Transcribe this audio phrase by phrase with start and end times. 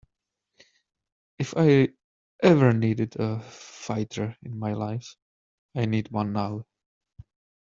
[1.37, 1.89] If I
[2.41, 5.15] ever needed a fighter in my life
[5.75, 6.65] I need one now.